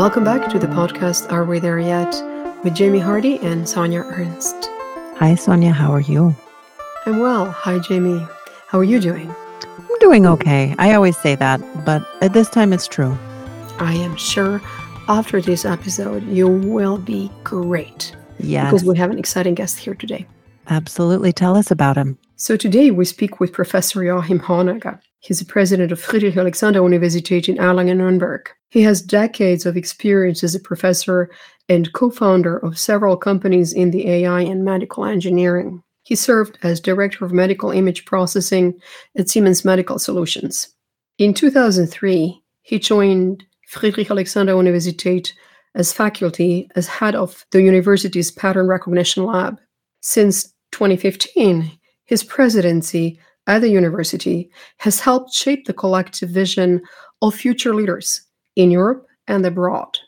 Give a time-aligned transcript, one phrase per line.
[0.00, 2.10] Welcome back to the podcast Are We There Yet?
[2.64, 4.70] with Jamie Hardy and Sonja Ernst.
[5.18, 5.72] Hi, Sonja.
[5.72, 6.34] How are you?
[7.04, 7.50] I'm well.
[7.50, 8.26] Hi, Jamie.
[8.68, 9.30] How are you doing?
[9.76, 10.74] I'm doing okay.
[10.78, 13.14] I always say that, but at this time it's true.
[13.78, 14.62] I am sure
[15.06, 18.16] after this episode you will be great.
[18.38, 18.70] Yes.
[18.72, 20.26] Because we have an exciting guest here today.
[20.70, 21.30] Absolutely.
[21.30, 22.16] Tell us about him.
[22.36, 24.98] So today we speak with Professor Joachim Hornegger.
[25.20, 28.48] He's the president of Friedrich Alexander Universität in Erlangen-Nuremberg.
[28.70, 31.30] He has decades of experience as a professor
[31.68, 35.82] and co-founder of several companies in the AI and medical engineering.
[36.04, 38.80] He served as director of medical image processing
[39.16, 40.68] at Siemens Medical Solutions.
[41.18, 45.32] In 2003, he joined Friedrich Alexander Universität
[45.74, 49.60] as faculty as head of the university's pattern recognition lab.
[50.00, 51.70] Since 2015,
[52.06, 53.20] his presidency
[53.50, 56.80] at the university has helped shape the collective vision
[57.20, 58.22] of future leaders
[58.54, 59.98] in Europe and abroad.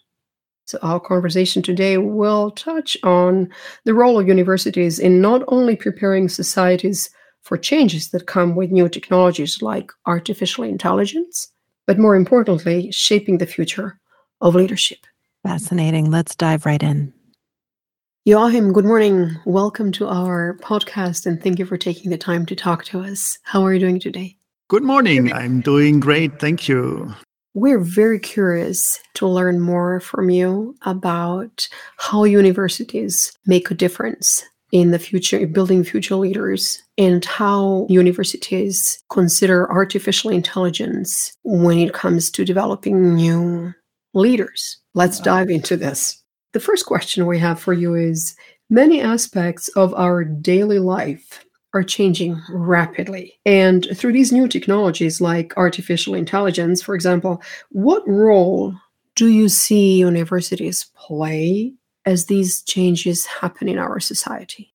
[0.66, 3.48] So, our conversation today will touch on
[3.84, 7.10] the role of universities in not only preparing societies
[7.42, 11.48] for changes that come with new technologies like artificial intelligence,
[11.88, 13.98] but more importantly, shaping the future
[14.40, 15.00] of leadership.
[15.42, 16.12] Fascinating.
[16.12, 17.12] Let's dive right in.
[18.24, 19.36] Joachim, good morning.
[19.46, 23.36] Welcome to our podcast and thank you for taking the time to talk to us.
[23.42, 24.36] How are you doing today?
[24.68, 25.32] Good morning.
[25.32, 26.38] I'm doing great.
[26.38, 27.12] Thank you.
[27.54, 34.92] We're very curious to learn more from you about how universities make a difference in
[34.92, 42.44] the future, building future leaders, and how universities consider artificial intelligence when it comes to
[42.44, 43.74] developing new
[44.14, 44.78] leaders.
[44.94, 46.21] Let's uh, dive into this.
[46.52, 48.36] The first question we have for you is
[48.72, 51.44] Many aspects of our daily life
[51.74, 53.38] are changing rapidly.
[53.44, 58.74] And through these new technologies like artificial intelligence, for example, what role
[59.14, 61.74] do you see universities play
[62.06, 64.71] as these changes happen in our society?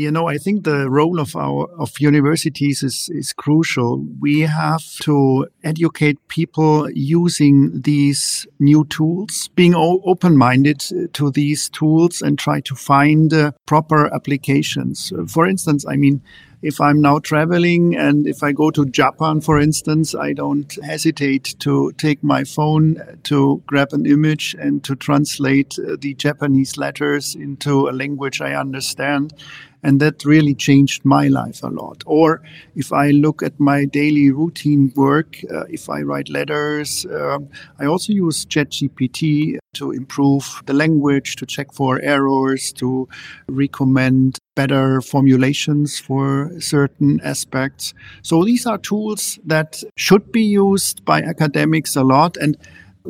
[0.00, 4.02] You know, I think the role of our of universities is, is crucial.
[4.18, 10.80] We have to educate people using these new tools, being open minded
[11.12, 15.12] to these tools and try to find uh, proper applications.
[15.28, 16.22] For instance, I mean,
[16.62, 21.56] if I'm now traveling and if I go to Japan, for instance, I don't hesitate
[21.60, 27.34] to take my phone to grab an image and to translate uh, the Japanese letters
[27.34, 29.34] into a language I understand
[29.82, 32.02] and that really changed my life a lot.
[32.06, 32.42] Or
[32.74, 37.48] if I look at my daily routine work, uh, if I write letters, um,
[37.78, 43.08] I also use ChatGPT to improve the language, to check for errors, to
[43.48, 47.94] recommend better formulations for certain aspects.
[48.22, 52.36] So these are tools that should be used by academics a lot.
[52.36, 52.56] And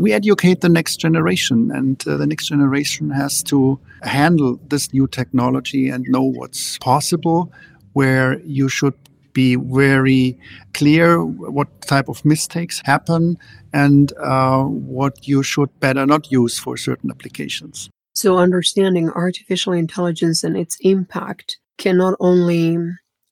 [0.00, 5.06] we educate the next generation, and uh, the next generation has to handle this new
[5.06, 7.52] technology and know what's possible,
[7.92, 8.94] where you should
[9.34, 10.38] be very
[10.72, 13.36] clear what type of mistakes happen
[13.74, 17.90] and uh, what you should better not use for certain applications.
[18.14, 22.78] So, understanding artificial intelligence and its impact can not only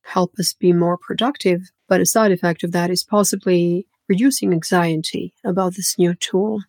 [0.03, 5.35] help us be more productive, but a side effect of that is possibly reducing anxiety
[5.45, 6.63] about this new tool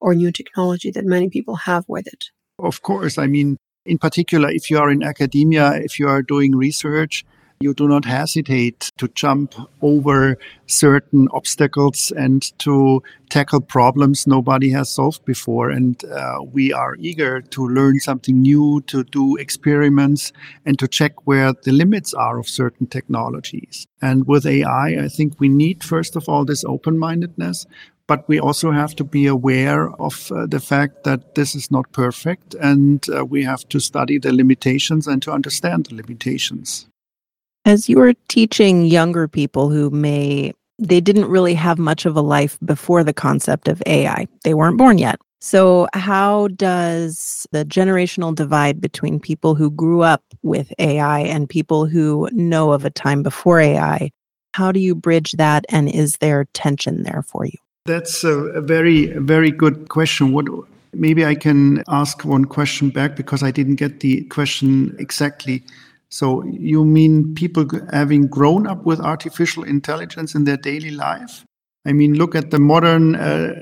[0.00, 2.26] or new technology that many people have with it?
[2.58, 3.18] Of course.
[3.18, 7.24] I mean, in particular, if you are in academia, if you are doing research,
[7.62, 14.90] you do not hesitate to jump over certain obstacles and to tackle problems nobody has
[14.90, 15.68] solved before.
[15.68, 20.32] And uh, we are eager to learn something new, to do experiments,
[20.64, 23.86] and to check where the limits are of certain technologies.
[24.00, 27.66] And with AI, I think we need, first of all, this open mindedness.
[28.06, 31.92] But we also have to be aware of uh, the fact that this is not
[31.92, 36.89] perfect and uh, we have to study the limitations and to understand the limitations.
[37.64, 42.22] As you were teaching younger people who may, they didn't really have much of a
[42.22, 45.20] life before the concept of AI, they weren't born yet.
[45.42, 51.86] So, how does the generational divide between people who grew up with AI and people
[51.86, 54.10] who know of a time before AI,
[54.52, 55.64] how do you bridge that?
[55.70, 57.56] And is there tension there for you?
[57.86, 60.32] That's a very, very good question.
[60.32, 60.46] What
[60.92, 65.62] maybe I can ask one question back because I didn't get the question exactly.
[66.10, 71.44] So you mean people having grown up with artificial intelligence in their daily life?
[71.86, 73.54] I mean, look at the modern uh,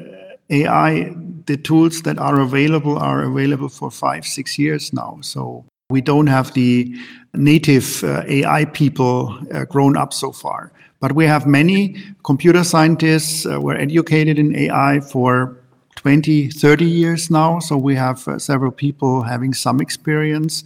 [0.51, 1.15] AI.
[1.47, 5.19] The tools that are available are available for five, six years now.
[5.23, 6.95] So we don't have the
[7.35, 10.73] native uh, AI people uh, grown up so far.
[11.01, 15.57] But we have many computer scientists uh, were educated in AI for
[15.97, 17.59] 20, 30 years now.
[17.61, 20.65] So we have uh, several people having some experience.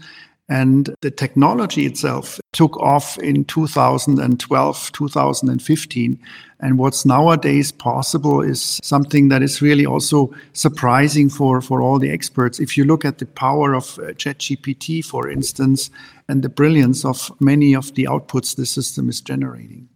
[0.52, 6.18] And the technology itself took off in 2012, 2015.
[6.60, 12.10] And what's nowadays possible is something that is really also surprising for, for all the
[12.10, 12.60] experts.
[12.60, 15.90] If you look at the power of uh, ChatGPT, for instance,
[16.28, 19.88] and the brilliance of many of the outputs the system is generating.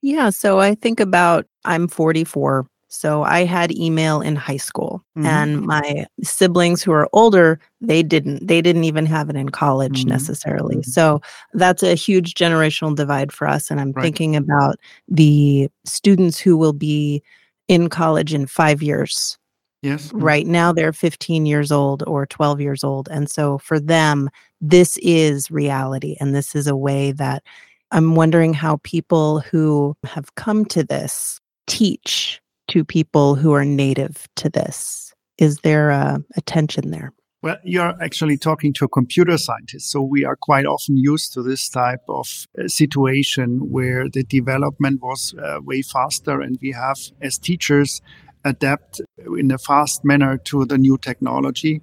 [0.00, 0.30] Yeah.
[0.30, 2.66] So I think about I'm 44.
[2.92, 5.24] So I had email in high school mm-hmm.
[5.24, 8.48] and my siblings who are older, they didn't.
[8.48, 10.10] They didn't even have it in college mm-hmm.
[10.10, 10.76] necessarily.
[10.76, 10.90] Mm-hmm.
[10.90, 11.22] So
[11.54, 14.02] that's a huge generational divide for us and I'm right.
[14.02, 17.22] thinking about the students who will be
[17.68, 19.38] in college in 5 years.
[19.82, 20.08] Yes.
[20.08, 20.18] Mm-hmm.
[20.18, 24.28] Right now they're 15 years old or 12 years old and so for them
[24.60, 27.44] this is reality and this is a way that
[27.92, 32.40] I'm wondering how people who have come to this teach
[32.70, 35.12] to people who are native to this?
[35.38, 37.12] Is there a, a tension there?
[37.42, 39.90] Well, you're actually talking to a computer scientist.
[39.90, 42.28] So we are quite often used to this type of
[42.58, 48.02] uh, situation where the development was uh, way faster and we have, as teachers,
[48.44, 49.00] adapt
[49.38, 51.80] in a fast manner to the new technology.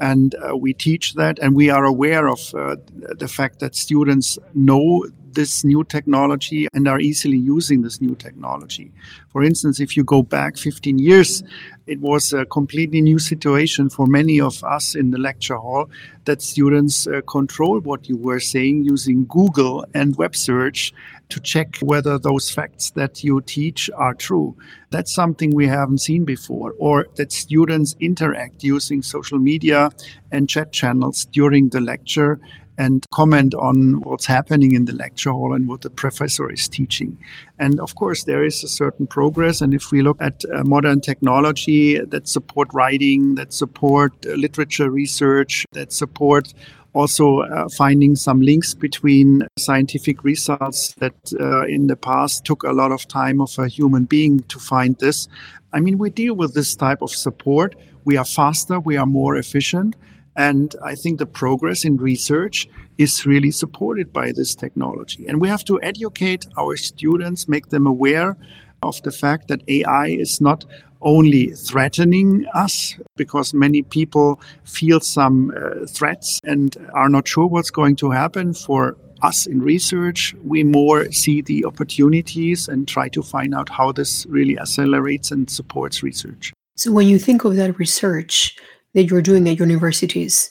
[0.00, 2.76] And uh, we teach that, and we are aware of uh,
[3.18, 8.92] the fact that students know this new technology and are easily using this new technology.
[9.28, 11.42] For instance, if you go back 15 years,
[11.86, 15.90] it was a completely new situation for many of us in the lecture hall
[16.24, 20.94] that students uh, control what you were saying using Google and web search
[21.28, 24.56] to check whether those facts that you teach are true.
[24.90, 26.74] That's something we haven't seen before.
[26.78, 29.90] Or that students interact using social media
[30.30, 32.40] and chat channels during the lecture
[32.76, 37.16] and comment on what's happening in the lecture hall and what the professor is teaching.
[37.58, 39.60] And of course, there is a certain progress.
[39.60, 44.90] And if we look at uh, modern technology that support writing, that support uh, literature
[44.90, 46.52] research, that support
[46.94, 52.72] also uh, finding some links between scientific results that uh, in the past took a
[52.72, 55.28] lot of time of a human being to find this.
[55.72, 57.74] I mean, we deal with this type of support.
[58.04, 59.96] We are faster, we are more efficient.
[60.36, 62.68] And I think the progress in research
[62.98, 65.26] is really supported by this technology.
[65.26, 68.36] And we have to educate our students, make them aware
[68.82, 70.64] of the fact that AI is not
[71.04, 77.70] only threatening us because many people feel some uh, threats and are not sure what's
[77.70, 83.22] going to happen for us in research we more see the opportunities and try to
[83.22, 87.78] find out how this really accelerates and supports research so when you think of that
[87.78, 88.56] research
[88.94, 90.50] that you're doing at universities.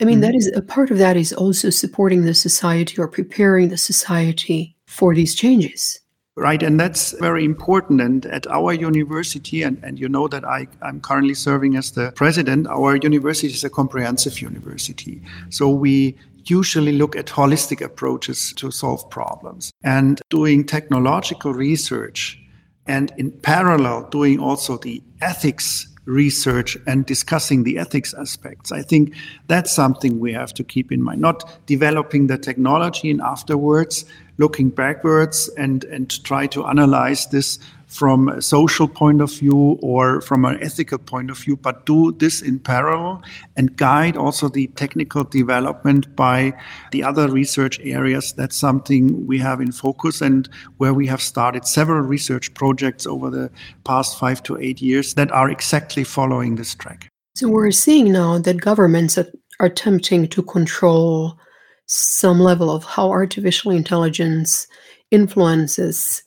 [0.00, 0.22] I mean, mm-hmm.
[0.22, 4.76] that is a part of that is also supporting the society or preparing the society
[4.86, 6.00] for these changes.
[6.34, 8.00] Right, and that's very important.
[8.00, 12.10] And at our university, and, and you know that I, I'm currently serving as the
[12.12, 15.20] president, our university is a comprehensive university.
[15.50, 19.72] So we usually look at holistic approaches to solve problems.
[19.84, 22.38] And doing technological research
[22.86, 28.72] and in parallel doing also the ethics research and discussing the ethics aspects.
[28.72, 29.14] I think
[29.46, 34.04] that's something we have to keep in mind, not developing the technology and afterwards
[34.38, 37.58] looking backwards and, and try to analyze this
[37.92, 42.12] from a social point of view or from an ethical point of view, but do
[42.12, 43.22] this in parallel
[43.54, 46.54] and guide also the technical development by
[46.90, 48.32] the other research areas.
[48.32, 53.28] That's something we have in focus and where we have started several research projects over
[53.28, 53.50] the
[53.84, 57.08] past five to eight years that are exactly following this track.
[57.34, 59.30] So we're seeing now that governments are
[59.60, 61.38] attempting to control
[61.86, 64.66] some level of how artificial intelligence
[65.10, 66.22] influences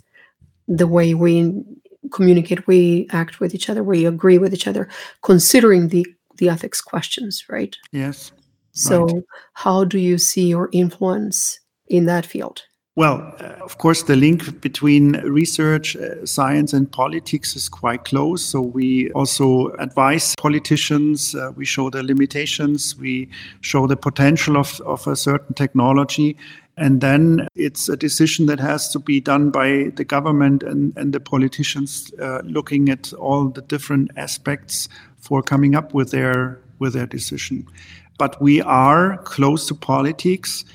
[0.67, 1.63] the way we
[2.11, 4.89] communicate, we act with each other, we agree with each other,
[5.21, 6.05] considering the
[6.37, 7.77] the ethics questions, right?
[7.91, 8.33] Yes.
[8.73, 9.23] So, right.
[9.53, 12.63] how do you see your influence in that field?
[12.97, 18.43] Well, uh, of course, the link between research, uh, science, and politics is quite close.
[18.43, 21.35] So we also advise politicians.
[21.35, 22.97] Uh, we show the limitations.
[22.97, 23.27] We
[23.59, 26.37] show the potential of, of a certain technology.
[26.77, 31.13] And then it's a decision that has to be done by the government and, and
[31.13, 36.93] the politicians uh, looking at all the different aspects for coming up with their with
[36.93, 37.65] their decision.
[38.17, 40.65] But we are close to politics.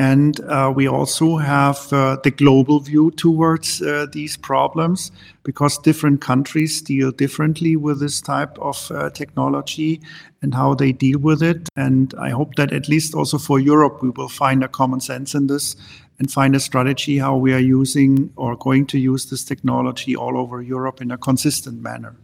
[0.00, 6.22] And uh, we also have uh, the global view towards uh, these problems because different
[6.22, 10.00] countries deal differently with this type of uh, technology
[10.40, 11.68] and how they deal with it.
[11.76, 15.34] And I hope that at least also for Europe, we will find a common sense
[15.34, 15.76] in this
[16.18, 20.38] and find a strategy how we are using or going to use this technology all
[20.38, 22.16] over Europe in a consistent manner.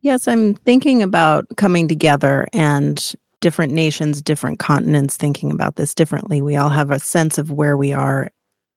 [0.00, 6.42] Yes, I'm thinking about coming together and different nations, different continents thinking about this differently.
[6.42, 8.30] We all have a sense of where we are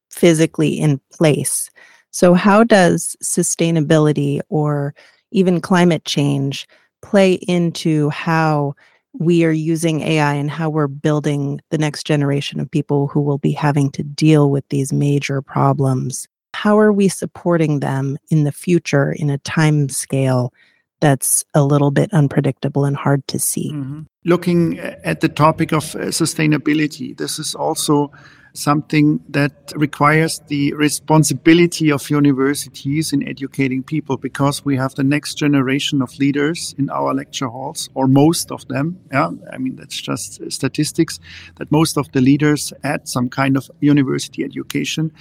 [0.09, 1.69] physically in place.
[2.11, 4.93] So, how does sustainability or
[5.31, 6.67] even climate change
[7.01, 8.75] play into how
[9.13, 13.37] we are using AI and how we're building the next generation of people who will
[13.37, 16.27] be having to deal with these major problems?
[16.53, 20.53] How are we supporting them in the future in a time scale
[21.01, 23.71] that's a little bit unpredictable and hard to see?
[23.73, 24.01] Mm-hmm.
[24.23, 28.11] Looking at the topic of uh, sustainability, this is also
[28.53, 35.35] something that requires the responsibility of universities in educating people because we have the next
[35.35, 38.99] generation of leaders in our lecture halls, or most of them.
[39.11, 41.19] Yeah, I mean, that's just statistics
[41.57, 45.11] that most of the leaders had some kind of university education.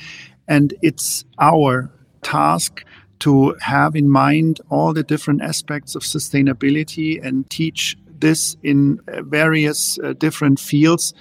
[0.48, 1.90] And it's our
[2.22, 2.84] task
[3.20, 9.22] to have in mind all the different aspects of sustainability and teach this in uh,
[9.22, 11.14] various uh, different fields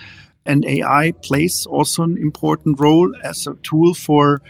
[0.45, 4.41] and AI plays also an important role as a tool for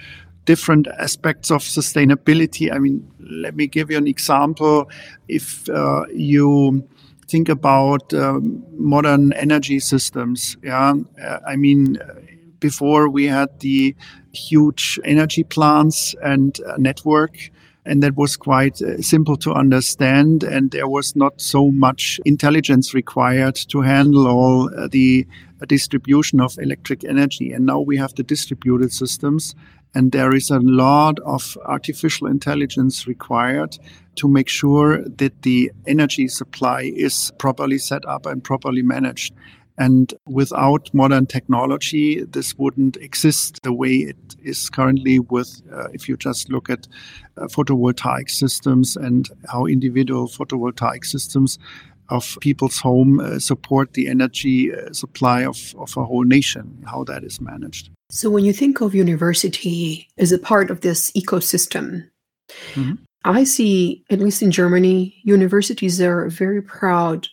[0.45, 2.73] different aspects of sustainability.
[2.73, 4.89] I mean, let me give you an example.
[5.27, 6.87] If uh, you
[7.27, 11.97] think about um, modern energy systems, yeah, uh, I mean,
[12.59, 13.95] before we had the
[14.33, 17.51] huge energy plants and network.
[17.85, 20.43] And that was quite uh, simple to understand.
[20.43, 25.25] And there was not so much intelligence required to handle all uh, the
[25.61, 27.51] uh, distribution of electric energy.
[27.51, 29.55] And now we have the distributed systems.
[29.95, 33.79] And there is a lot of artificial intelligence required
[34.15, 39.33] to make sure that the energy supply is properly set up and properly managed
[39.79, 46.09] and without modern technology, this wouldn't exist the way it is currently with, uh, if
[46.09, 46.85] you just look at
[47.37, 51.57] uh, photovoltaic systems and how individual photovoltaic systems
[52.09, 57.05] of people's home uh, support the energy uh, supply of, of a whole nation, how
[57.05, 57.89] that is managed.
[58.11, 62.09] So when you think of university as a part of this ecosystem,
[62.73, 62.95] mm-hmm.
[63.23, 67.29] I see, at least in Germany, universities are very proud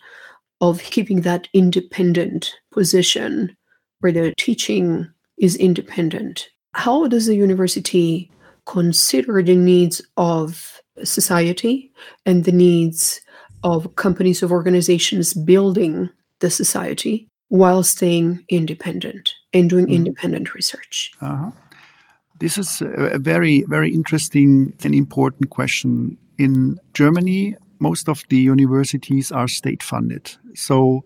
[0.61, 3.57] of keeping that independent position
[4.01, 5.09] where the teaching
[5.39, 6.49] is independent.
[6.73, 8.31] How does the university
[8.67, 11.93] consider the needs of society
[12.25, 13.21] and the needs
[13.65, 16.11] of companies of organizations building
[16.41, 19.93] the society while staying independent and doing mm.
[19.93, 21.13] independent research?
[21.21, 21.51] Uh-huh.
[22.39, 26.19] This is a very, very interesting and important question.
[26.39, 30.37] In Germany, most of the universities are state funded.
[30.54, 31.02] So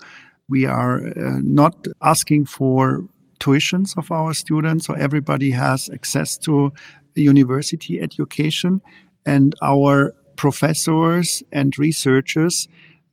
[0.48, 3.04] we are uh, not asking for
[3.38, 6.72] tuitions of our students, so everybody has access to
[7.14, 8.80] university education.
[9.26, 12.68] And our professors and researchers,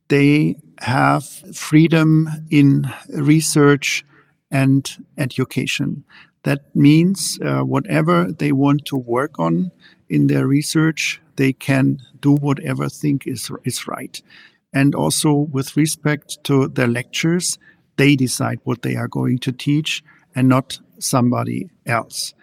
[0.08, 1.24] they have
[1.54, 4.04] freedom in research
[4.50, 4.88] and
[5.18, 6.04] education.
[6.44, 9.70] That means uh, whatever they want to work on
[10.08, 14.20] in their research, they can do whatever think is is right.
[14.72, 17.58] And also with respect to their lectures,
[17.96, 20.02] they decide what they are going to teach
[20.34, 22.34] and not somebody else.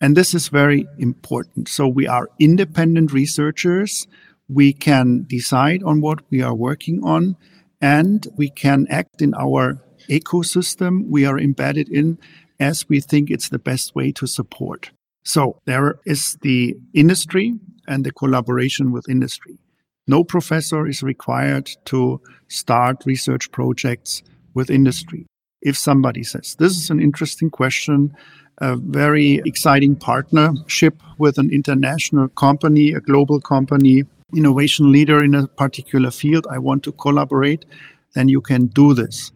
[0.00, 1.68] And this is very important.
[1.68, 4.08] So we are independent researchers.
[4.48, 7.36] We can decide on what we are working on
[7.80, 9.78] and we can act in our
[10.08, 12.18] ecosystem we are embedded in
[12.58, 14.90] as we think it's the best way to support.
[15.22, 17.54] So there is the industry
[17.88, 19.58] and the collaboration with industry.
[20.06, 24.22] No professor is required to start research projects
[24.54, 25.26] with industry.
[25.60, 28.14] If somebody says, this is an interesting question,
[28.58, 34.04] a very exciting partnership with an international company, a global company,
[34.34, 37.64] innovation leader in a particular field, I want to collaborate,
[38.14, 39.32] then you can do this.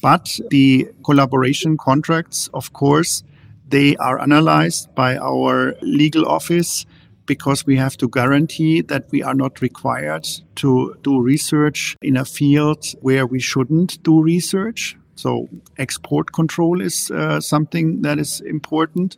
[0.00, 3.22] But the collaboration contracts, of course,
[3.68, 6.84] they are analyzed by our legal office
[7.26, 10.26] because we have to guarantee that we are not required
[10.56, 14.96] to do research in a field where we shouldn't do research.
[15.14, 15.48] So,
[15.78, 19.16] export control is uh, something that is important.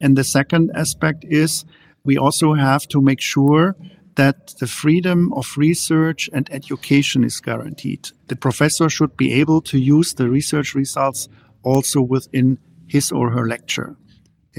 [0.00, 1.64] And the second aspect is
[2.04, 3.76] we also have to make sure
[4.16, 8.10] that the freedom of research and education is guaranteed.
[8.28, 11.28] The professor should be able to use the research results
[11.62, 13.96] also within his or her lecture.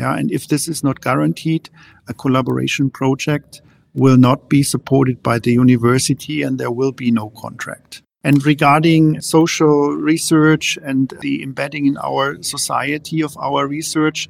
[0.02, 1.70] Yeah, and if this is not guaranteed,
[2.08, 3.62] a collaboration project
[3.94, 8.02] will not be supported by the university and there will be no contract.
[8.24, 14.28] And regarding social research and the embedding in our society of our research,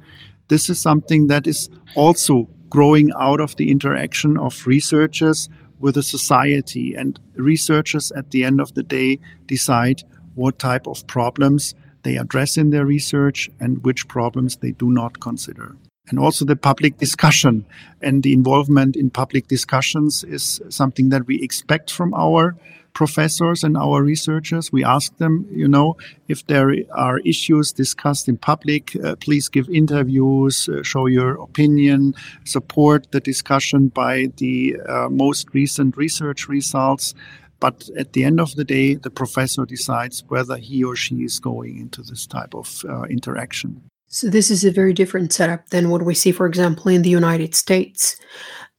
[0.48, 5.48] this is something that is also growing out of the interaction of researchers
[5.78, 6.94] with a society.
[6.94, 10.02] And researchers at the end of the day decide
[10.34, 15.20] what type of problems they address in their research and which problems they do not
[15.20, 15.76] consider.
[16.08, 17.64] And also the public discussion
[18.00, 22.56] and the involvement in public discussions is something that we expect from our
[22.92, 24.72] professors and our researchers.
[24.72, 25.96] We ask them, you know,
[26.28, 32.14] if there are issues discussed in public, uh, please give interviews, uh, show your opinion,
[32.44, 37.14] support the discussion by the uh, most recent research results.
[37.62, 41.38] But at the end of the day, the professor decides whether he or she is
[41.38, 43.80] going into this type of uh, interaction.
[44.08, 47.16] So, this is a very different setup than what we see, for example, in the
[47.22, 48.16] United States.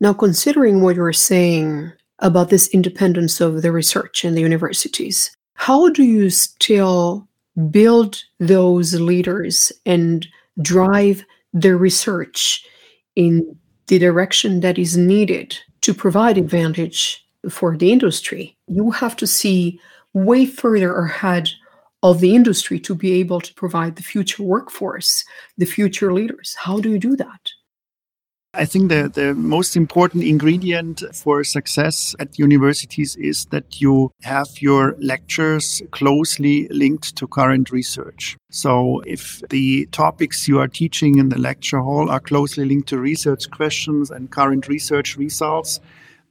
[0.01, 5.31] Now, considering what you're saying about this independence of the research in the universities.
[5.55, 7.27] How do you still
[7.69, 10.27] build those leaders and
[10.61, 11.23] drive
[11.53, 12.65] the research
[13.15, 13.55] in
[13.87, 18.57] the direction that is needed to provide advantage for the industry?
[18.67, 19.79] You have to see
[20.13, 21.49] way further ahead
[22.03, 25.23] of the industry to be able to provide the future workforce,
[25.57, 26.55] the future leaders.
[26.59, 27.51] How do you do that?
[28.55, 34.47] I think the, the most important ingredient for success at universities is that you have
[34.59, 38.37] your lectures closely linked to current research.
[38.51, 42.99] So if the topics you are teaching in the lecture hall are closely linked to
[42.99, 45.79] research questions and current research results,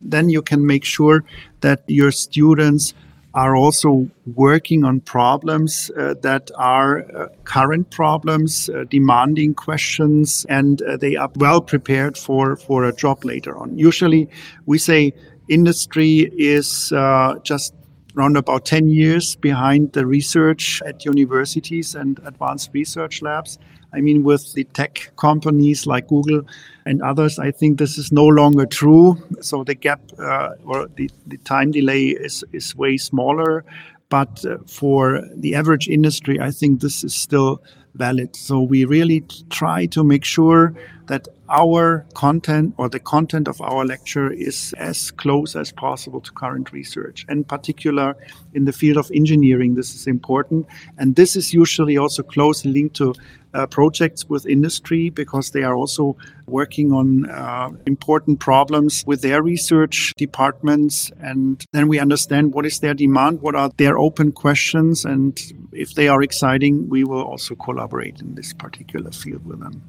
[0.03, 1.25] then you can make sure
[1.61, 2.95] that your students
[3.35, 10.83] are also working on problems uh, that are uh, current problems, uh, demanding questions, and
[10.83, 13.77] uh, they are well prepared for, for a job later on.
[13.79, 14.29] Usually,
[14.67, 15.15] we say
[15.49, 17.75] industry is uh, just
[18.17, 23.59] around about 10 years behind the research at universities and advanced research labs.
[23.95, 26.43] I mean, with the tech companies like Google
[26.87, 29.23] and others, I think this is no longer true.
[29.41, 33.65] So the gap uh, or the, the time delay is, is way smaller.
[34.09, 37.63] But uh, for the average industry, I think this is still
[37.95, 38.37] valid.
[38.37, 40.75] So we really try to make sure
[41.07, 46.33] that our content or the content of our lecture is as close as possible to
[46.33, 47.27] current research.
[47.29, 48.17] and particular,
[48.55, 50.67] in the field of engineering, this is important.
[50.99, 53.15] And this is usually also closely linked to
[53.55, 59.43] uh, projects with industry because they are also working on uh, important problems with their
[59.43, 61.11] research departments.
[61.21, 65.41] And then we understand what is their demand, what are their open questions, and
[65.73, 69.83] if they are exciting, we will also collaborate in this particular field with them.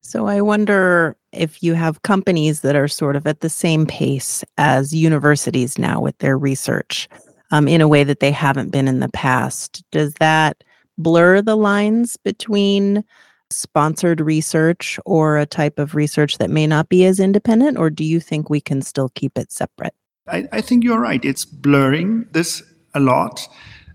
[0.00, 4.42] So I wonder if you have companies that are sort of at the same pace
[4.56, 7.08] as universities now with their research
[7.50, 9.82] um, in a way that they haven't been in the past.
[9.92, 10.64] Does that
[10.98, 13.04] blur the lines between
[13.50, 18.04] sponsored research or a type of research that may not be as independent, or do
[18.04, 19.94] you think we can still keep it separate?
[20.28, 21.24] I, I think you're right.
[21.24, 22.62] It's blurring this
[22.94, 23.48] a lot.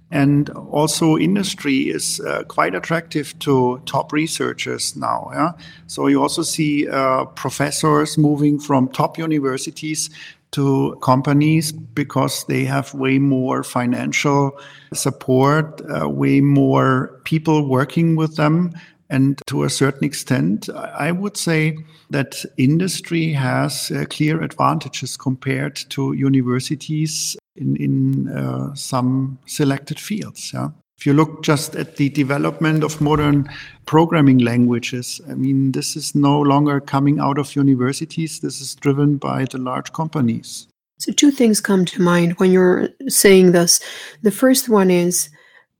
[0.09, 5.31] And also, industry is uh, quite attractive to top researchers now.
[5.33, 5.51] Yeah?
[5.87, 10.11] So, you also see uh, professors moving from top universities
[10.53, 14.59] to companies because they have way more financial
[14.93, 18.73] support, uh, way more people working with them.
[19.09, 21.77] And to a certain extent, I would say
[22.09, 30.51] that industry has uh, clear advantages compared to universities in, in uh, some selected fields.
[30.53, 30.69] Yeah?
[31.03, 33.49] If you look just at the development of modern
[33.85, 38.39] programming languages, I mean, this is no longer coming out of universities.
[38.39, 40.65] This is driven by the large companies.
[40.99, 43.81] So, two things come to mind when you're saying this.
[44.21, 45.27] The first one is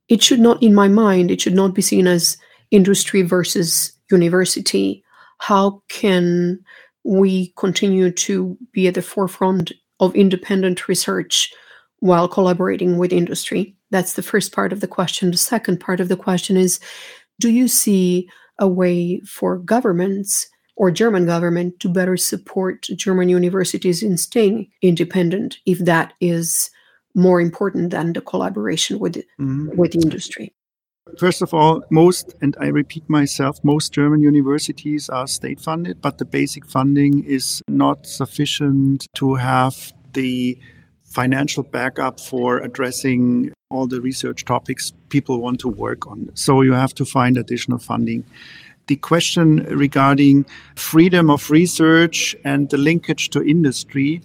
[0.10, 2.36] it should not, in my mind, it should not be seen as
[2.72, 5.06] industry versus university.
[5.38, 6.60] How can
[7.06, 11.54] we continue to be at the forefront of independent research
[12.00, 13.78] while collaborating with industry?
[13.94, 15.30] That's the first part of the question.
[15.30, 16.80] The second part of the question is
[17.40, 18.28] Do you see
[18.58, 25.60] a way for governments or German government to better support German universities in staying independent
[25.68, 26.72] if that is
[27.14, 29.70] more important than the collaboration with mm-hmm.
[29.78, 30.52] with industry?
[31.20, 36.18] First of all, most, and I repeat myself, most German universities are state funded, but
[36.18, 40.58] the basic funding is not sufficient to have the
[41.14, 46.30] financial backup for addressing all the research topics people want to work on.
[46.34, 48.24] So you have to find additional funding.
[48.88, 50.46] The question regarding
[50.76, 54.22] freedom of research and the linkage to industry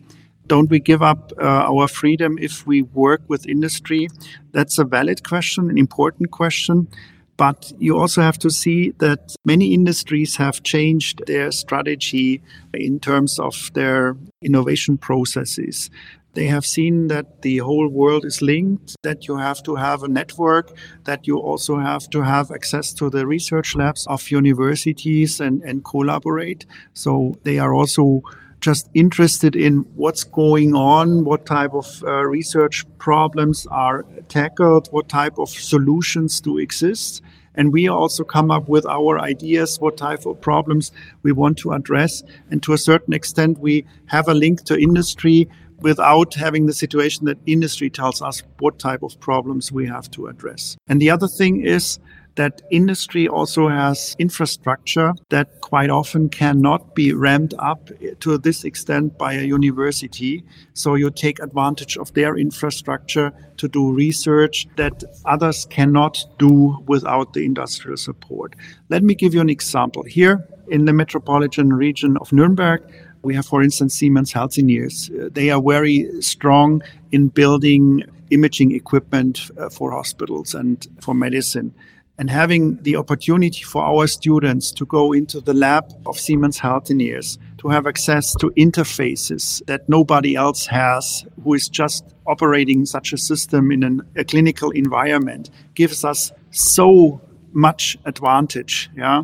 [0.49, 4.09] don't we give up uh, our freedom if we work with industry?
[4.53, 6.89] That's a valid question, an important question.
[7.37, 12.43] But you also have to see that many industries have changed their strategy
[12.75, 15.91] in terms of their innovation processes.
[16.35, 20.09] They have seen that the whole world is linked, that you have to have a
[20.09, 25.63] network, that you also have to have access to the research labs of universities and,
[25.63, 26.67] and collaborate.
[26.95, 28.23] So they are also
[28.61, 35.09] just interested in what's going on, what type of uh, research problems are tackled, what
[35.09, 37.23] type of solutions do exist.
[37.55, 41.73] And we also come up with our ideas, what type of problems we want to
[41.73, 42.23] address.
[42.51, 45.49] And to a certain extent, we have a link to industry
[45.81, 50.27] without having the situation that industry tells us what type of problems we have to
[50.27, 50.77] address.
[50.89, 51.99] And the other thing is
[52.39, 59.19] that industry also has infrastructure that quite often cannot be ramped up to this extent
[59.19, 60.45] by a university.
[60.73, 67.33] So you take advantage of their infrastructure to do research that others cannot do without
[67.33, 68.55] the industrial support.
[68.89, 70.05] Let me give you an example.
[70.05, 72.83] Here in the metropolitan region of Nuremberg,
[73.23, 75.33] we have, for instance, Siemens Healthineers.
[75.35, 81.75] They are very strong in building imaging equipment uh, for hospitals and for medicine
[82.19, 87.39] and having the opportunity for our students to go into the lab of Siemens Healthineers,
[87.59, 93.19] to have access to interfaces that nobody else has, who is just operating such a
[93.19, 97.21] system in an, a clinical environment, gives us so
[97.53, 98.91] much advantage.
[98.97, 99.23] Yeah.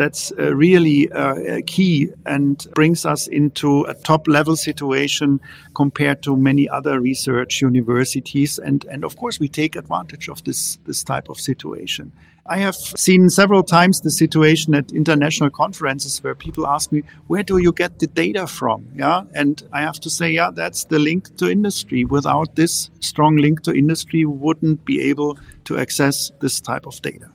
[0.00, 5.40] That's uh, really uh, key and brings us into a top level situation
[5.74, 8.58] compared to many other research universities.
[8.58, 12.12] And, and of course, we take advantage of this, this type of situation.
[12.46, 17.42] I have seen several times the situation at international conferences where people ask me, where
[17.42, 18.86] do you get the data from?
[18.94, 19.24] Yeah.
[19.34, 22.06] And I have to say, yeah, that's the link to industry.
[22.06, 27.02] Without this strong link to industry, we wouldn't be able to access this type of
[27.02, 27.28] data.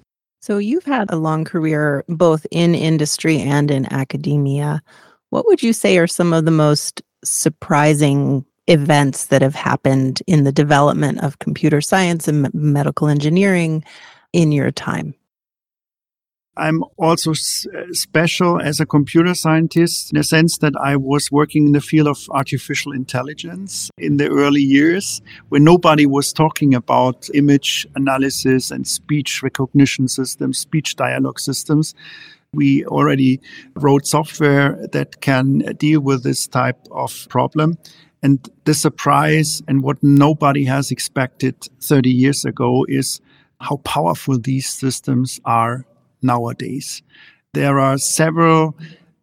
[0.46, 4.80] So you've had a long career both in industry and in academia.
[5.32, 10.44] What would you say are some of the most surprising events that have happened in
[10.44, 13.84] the development of computer science and medical engineering
[14.34, 15.16] in your time?
[16.58, 21.74] I'm also special as a computer scientist in a sense that I was working in
[21.74, 27.86] the field of artificial intelligence in the early years when nobody was talking about image
[27.96, 31.94] analysis and speech recognition systems, speech dialogue systems.
[32.54, 33.42] We already
[33.76, 37.78] wrote software that can deal with this type of problem.
[38.24, 43.20] And the surprise and what nobody has expected 30 years ago is
[43.60, 45.86] how powerful these systems are
[46.26, 47.02] nowadays.
[47.54, 48.76] There are several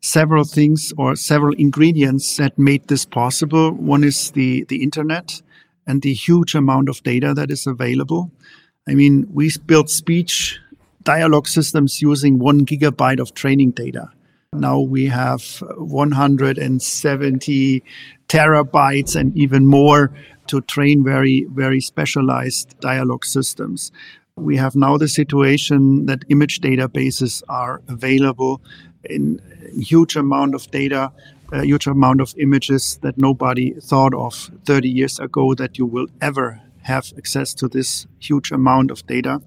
[0.02, 3.70] several things or several ingredients that made this possible.
[3.70, 5.40] One is the, the internet
[5.86, 8.32] and the huge amount of data that is available.
[8.88, 10.58] I mean, we built speech
[11.04, 14.10] dialogue systems using one gigabyte of training data.
[14.54, 17.82] Now we have 170
[18.28, 20.12] terabytes and even more
[20.48, 23.92] to train very, very specialized dialogue systems.
[24.36, 28.62] We have now the situation that image databases are available
[29.04, 29.40] in
[29.76, 31.12] huge amount of data,
[31.52, 36.06] a huge amount of images that nobody thought of 30 years ago that you will
[36.20, 39.40] ever have access to this huge amount of data.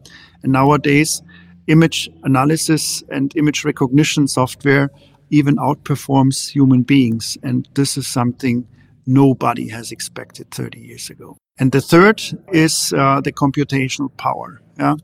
[0.43, 1.23] And nowadays,
[1.67, 4.91] image analysis and image recognition software
[5.31, 7.37] even outperforms human beings.
[7.41, 8.67] And this is something
[9.07, 11.37] nobody has expected 30 years ago.
[11.57, 12.21] And the third
[12.51, 14.61] is uh, the computational power.
[14.79, 14.95] Yeah.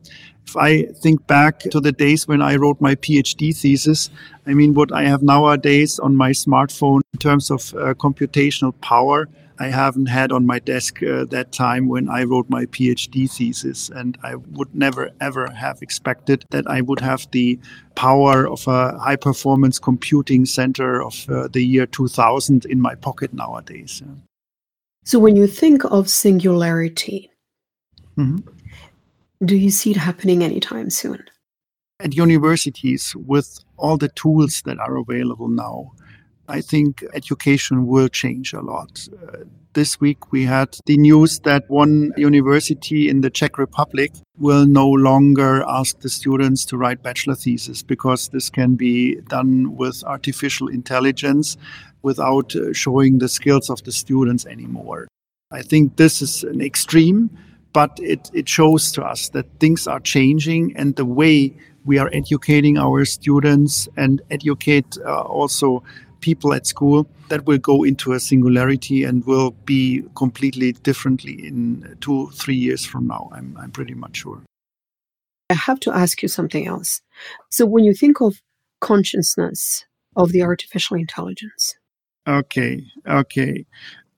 [0.47, 4.09] If I think back to the days when I wrote my PhD thesis,
[4.45, 9.29] I mean, what I have nowadays on my smartphone in terms of uh, computational power,
[9.59, 13.89] I haven't had on my desk uh, that time when I wrote my PhD thesis.
[13.89, 17.59] And I would never, ever have expected that I would have the
[17.95, 23.33] power of a high performance computing center of uh, the year 2000 in my pocket
[23.33, 24.01] nowadays.
[25.05, 27.31] So, when you think of singularity,
[28.17, 28.37] mm-hmm.
[29.43, 31.23] Do you see it happening anytime soon?
[31.99, 35.91] At universities, with all the tools that are available now,
[36.47, 39.07] I think education will change a lot.
[39.13, 44.65] Uh, this week we had the news that one university in the Czech Republic will
[44.65, 50.03] no longer ask the students to write bachelor thesis because this can be done with
[50.03, 51.55] artificial intelligence
[52.01, 55.07] without uh, showing the skills of the students anymore.
[55.51, 57.29] I think this is an extreme,
[57.73, 61.55] but it, it shows to us that things are changing and the way
[61.85, 65.83] we are educating our students and educate uh, also
[66.19, 71.97] people at school that will go into a singularity and will be completely differently in
[71.99, 73.29] two, three years from now.
[73.33, 74.41] I'm, I'm pretty much sure.
[75.49, 77.01] I have to ask you something else.
[77.49, 78.41] So, when you think of
[78.79, 81.75] consciousness of the artificial intelligence,
[82.27, 83.65] Okay, okay.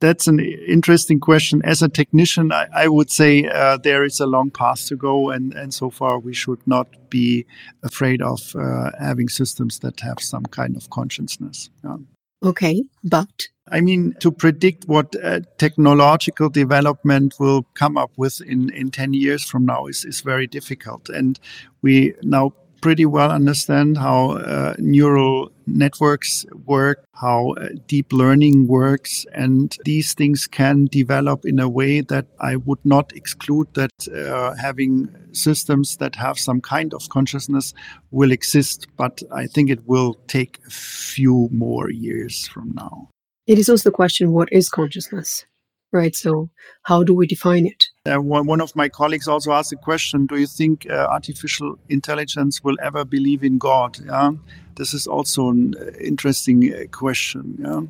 [0.04, 1.62] That's an interesting question.
[1.64, 5.30] As a technician, I, I would say uh, there is a long path to go,
[5.30, 7.46] and, and so far we should not be
[7.84, 11.70] afraid of uh, having systems that have some kind of consciousness.
[11.86, 11.96] Yeah.
[12.44, 18.72] Okay, but I mean, to predict what uh, technological development will come up with in,
[18.74, 21.08] in 10 years from now is, is very difficult.
[21.08, 21.40] And
[21.82, 22.52] we now
[22.84, 30.14] pretty well understand how uh, neural networks work, how uh, deep learning works, and these
[30.14, 35.96] things can develop in a way that I would not exclude that uh, having systems
[35.98, 37.74] that have some kind of consciousness
[38.12, 43.08] will exist, but I think it will take a few more years from now.
[43.48, 45.46] It is also the question what is consciousness?
[45.94, 46.16] Right?
[46.16, 46.50] So,
[46.84, 47.86] how do we define it?
[48.06, 52.64] Uh, one, of my colleagues also asked a question Do you think uh, artificial intelligence
[52.64, 53.98] will ever believe in God?
[54.06, 54.32] Yeah,
[54.76, 57.56] this is also an interesting uh, question.
[57.60, 57.82] Yeah,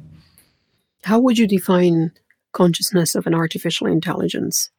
[1.03, 2.11] how would you define
[2.51, 4.69] consciousness of an artificial intelligence?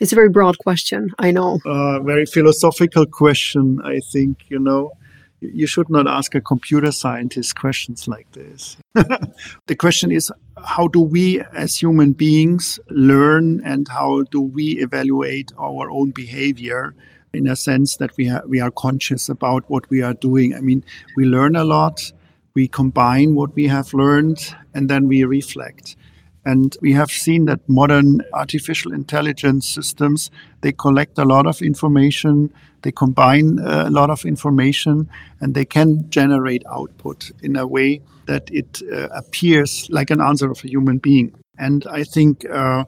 [0.00, 1.60] It's a very broad question, I know.
[1.66, 4.92] Uh, very philosophical question, I think, you know
[5.40, 8.76] you should not ask a computer scientist questions like this.
[8.94, 10.30] the question is
[10.64, 16.94] how do we as human beings learn and how do we evaluate our own behavior
[17.32, 20.54] in a sense that we, ha- we are conscious about what we are doing?
[20.54, 20.84] I mean,
[21.16, 22.12] we learn a lot,
[22.54, 25.96] we combine what we have learned, and then we reflect.
[26.44, 30.30] And we have seen that modern artificial intelligence systems,
[30.62, 35.08] they collect a lot of information, they combine uh, a lot of information,
[35.40, 40.50] and they can generate output in a way that it uh, appears like an answer
[40.50, 41.34] of a human being.
[41.58, 42.84] And I think uh,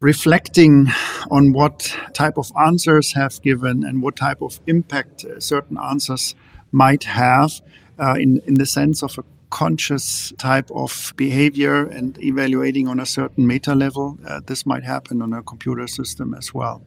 [0.00, 0.88] reflecting
[1.30, 6.34] on what type of answers have given and what type of impact uh, certain answers
[6.70, 7.62] might have
[7.98, 13.06] uh, in, in the sense of a conscious type of behavior and evaluating on a
[13.06, 14.18] certain meta level.
[14.26, 16.86] Uh, this might happen on a computer system as well.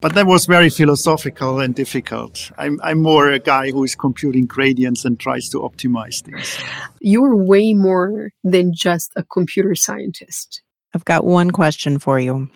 [0.00, 2.50] But that was very philosophical and difficult.
[2.58, 6.58] I'm, I'm more a guy who is computing gradients and tries to optimize things.
[7.00, 10.60] You're way more than just a computer scientist.
[10.94, 12.50] I've got one question for you.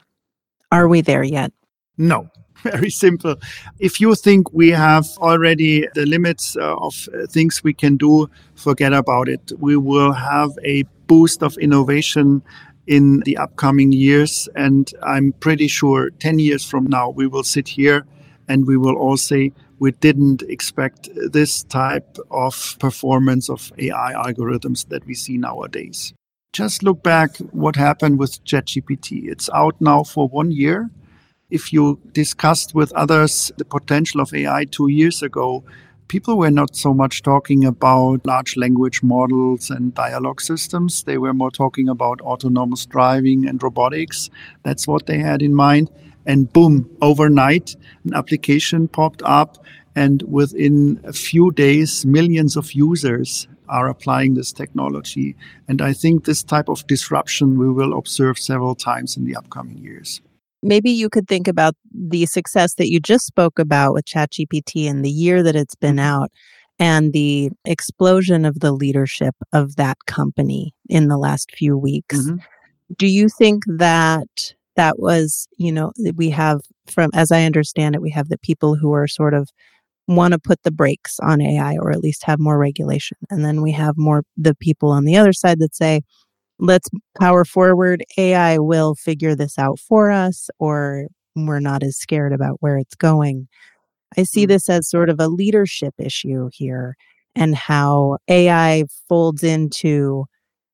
[0.71, 1.53] Are we there yet?
[1.97, 2.29] No,
[2.65, 3.37] very simple.
[3.79, 8.29] If you think we have already the limits uh, of uh, things we can do,
[8.55, 9.53] forget about it.
[9.59, 12.43] We will have a boost of innovation
[12.87, 14.49] in the upcoming years.
[14.57, 18.07] And I'm pretty sure 10 years from now, we will sit here
[18.49, 24.87] and we will all say, we didn't expect this type of performance of AI algorithms
[24.89, 26.13] that we see nowadays.
[26.53, 29.31] Just look back what happened with ChatGPT.
[29.31, 30.91] It's out now for one year
[31.51, 35.65] if you discussed with others the potential of AI two years ago,
[36.09, 41.05] people were not so much talking about large language models and dialogue systems.
[41.05, 44.31] They were more talking about autonomous driving and robotics.
[44.63, 45.91] That's what they had in mind.
[46.27, 49.65] And boom, overnight, an application popped up.
[49.97, 55.37] And within a few days, millions of users are applying this technology.
[55.69, 59.79] And I think this type of disruption we will observe several times in the upcoming
[59.79, 60.21] years
[60.63, 65.05] maybe you could think about the success that you just spoke about with ChatGPT and
[65.05, 66.07] the year that it's been mm-hmm.
[66.07, 66.31] out
[66.79, 72.17] and the explosion of the leadership of that company in the last few weeks.
[72.17, 72.37] Mm-hmm.
[72.97, 78.03] Do you think that that was, you know, we have from, as I understand it,
[78.03, 79.51] we have the people who are sort of
[80.09, 83.19] want to put the brakes on AI or at least have more regulation.
[83.29, 86.01] And then we have more the people on the other side that say,
[86.61, 88.05] let's power forward.
[88.17, 92.95] AI will figure this out for us, or we're not as scared about where it's
[92.95, 93.49] going.
[94.19, 94.49] I see mm.
[94.49, 96.97] this as sort of a leadership issue here
[97.35, 100.25] and how AI folds into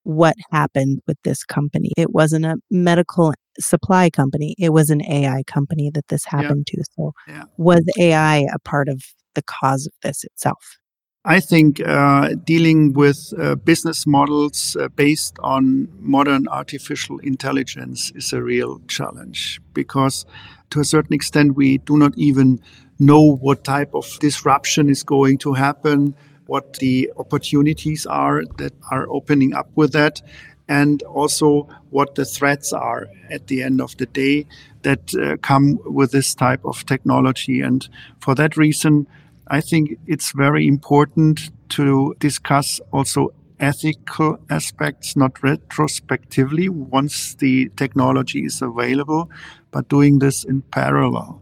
[0.05, 1.91] what happened with this company.
[1.97, 6.83] It wasn't a medical supply company, it was an AI company that this happened yeah.
[6.83, 6.85] to.
[6.97, 7.45] So, yeah.
[7.57, 9.03] was AI a part of
[9.35, 10.79] the cause of this itself?
[11.29, 18.33] I think uh, dealing with uh, business models uh, based on modern artificial intelligence is
[18.33, 20.25] a real challenge because,
[20.71, 22.61] to a certain extent, we do not even
[23.01, 26.15] know what type of disruption is going to happen,
[26.47, 30.23] what the opportunities are that are opening up with that,
[30.69, 34.47] and also what the threats are at the end of the day
[34.83, 37.63] that uh, come with this type of technology.
[37.63, 37.89] And
[38.21, 39.09] for that reason,
[39.49, 48.45] I think it's very important to discuss also ethical aspects, not retrospectively once the technology
[48.45, 49.31] is available,
[49.71, 51.41] but doing this in parallel.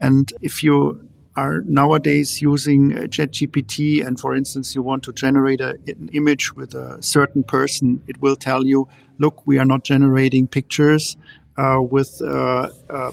[0.00, 5.60] And if you are nowadays using uh, ChatGPT, and for instance, you want to generate
[5.60, 9.84] a, an image with a certain person, it will tell you, look, we are not
[9.84, 11.16] generating pictures
[11.56, 13.12] uh, with uh, uh,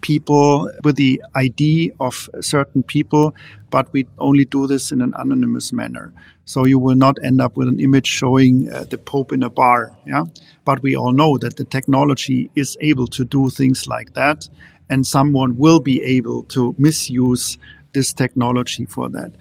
[0.00, 3.34] people with the ID of certain people,
[3.70, 6.12] but we only do this in an anonymous manner.
[6.44, 9.50] So you will not end up with an image showing uh, the Pope in a
[9.50, 9.92] bar.
[10.06, 10.24] Yeah,
[10.64, 14.48] but we all know that the technology is able to do things like that,
[14.90, 17.58] and someone will be able to misuse
[17.92, 19.32] this technology for that.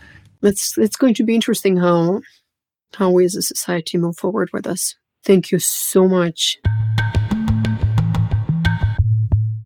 [0.41, 2.21] It's it's going to be interesting how
[2.95, 4.95] how we as a society move forward with this.
[5.25, 6.59] Thank you so much.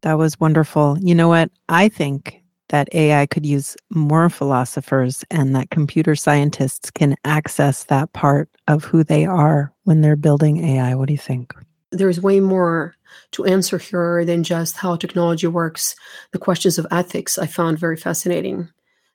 [0.01, 0.97] That was wonderful.
[0.99, 1.51] You know what?
[1.69, 8.11] I think that AI could use more philosophers and that computer scientists can access that
[8.13, 10.95] part of who they are when they're building AI.
[10.95, 11.53] What do you think?
[11.91, 12.95] There's way more
[13.31, 15.95] to answer here than just how technology works.
[16.33, 18.69] The questions of ethics I found very fascinating.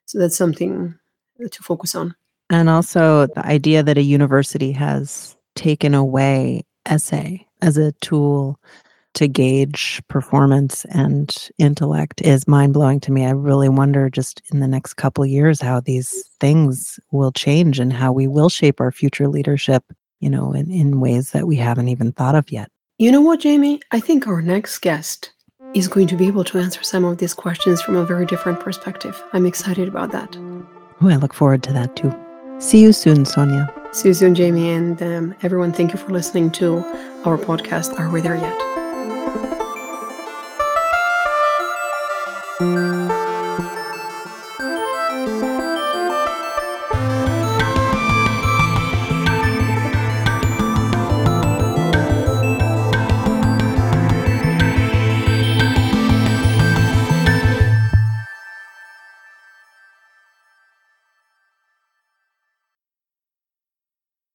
[0.05, 0.95] So that's something
[1.39, 2.15] to focus on.
[2.49, 8.59] And also the idea that a university has taken away essay as a tool
[9.13, 13.25] to gauge performance and intellect is mind blowing to me.
[13.25, 17.93] I really wonder just in the next couple years how these things will change and
[17.93, 19.83] how we will shape our future leadership,
[20.19, 22.69] you know, in, in ways that we haven't even thought of yet.
[22.97, 23.81] You know what, Jamie?
[23.91, 25.31] I think our next guest
[25.73, 28.59] is going to be able to answer some of these questions from a very different
[28.59, 29.21] perspective.
[29.33, 30.37] I'm excited about that.
[31.01, 32.13] Oh, I look forward to that too.
[32.59, 33.67] See you soon, Sonja.
[33.93, 34.69] See you soon, Jamie.
[34.69, 36.77] And um, everyone, thank you for listening to
[37.25, 38.82] our podcast, Are We There Yet?
[42.59, 43.02] Thank you.